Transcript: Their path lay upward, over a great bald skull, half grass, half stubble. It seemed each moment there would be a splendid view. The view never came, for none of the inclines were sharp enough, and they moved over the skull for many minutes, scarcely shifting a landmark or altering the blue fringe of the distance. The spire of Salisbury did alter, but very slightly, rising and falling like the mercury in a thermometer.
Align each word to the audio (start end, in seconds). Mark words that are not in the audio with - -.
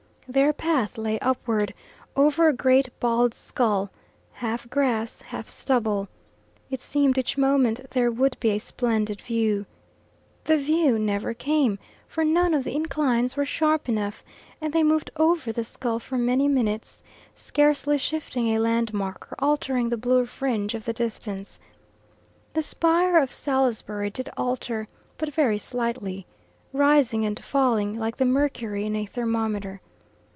Their 0.27 0.53
path 0.53 0.97
lay 0.97 1.19
upward, 1.19 1.73
over 2.15 2.47
a 2.47 2.53
great 2.53 2.87
bald 3.01 3.33
skull, 3.33 3.89
half 4.31 4.69
grass, 4.69 5.21
half 5.23 5.49
stubble. 5.49 6.07
It 6.69 6.79
seemed 6.79 7.17
each 7.17 7.37
moment 7.37 7.89
there 7.91 8.09
would 8.09 8.37
be 8.39 8.51
a 8.51 8.57
splendid 8.59 9.19
view. 9.19 9.65
The 10.45 10.55
view 10.55 10.97
never 10.97 11.33
came, 11.33 11.79
for 12.07 12.23
none 12.23 12.53
of 12.53 12.63
the 12.63 12.73
inclines 12.77 13.35
were 13.35 13.43
sharp 13.43 13.89
enough, 13.89 14.23
and 14.61 14.71
they 14.71 14.83
moved 14.83 15.11
over 15.17 15.51
the 15.51 15.65
skull 15.65 15.99
for 15.99 16.17
many 16.17 16.47
minutes, 16.47 17.03
scarcely 17.35 17.97
shifting 17.97 18.55
a 18.55 18.59
landmark 18.59 19.29
or 19.33 19.35
altering 19.39 19.89
the 19.89 19.97
blue 19.97 20.25
fringe 20.25 20.73
of 20.75 20.85
the 20.85 20.93
distance. 20.93 21.59
The 22.53 22.63
spire 22.63 23.17
of 23.19 23.33
Salisbury 23.33 24.09
did 24.09 24.29
alter, 24.37 24.87
but 25.17 25.33
very 25.33 25.57
slightly, 25.57 26.25
rising 26.71 27.25
and 27.25 27.43
falling 27.43 27.99
like 27.99 28.15
the 28.15 28.23
mercury 28.23 28.85
in 28.85 28.95
a 28.95 29.05
thermometer. 29.05 29.81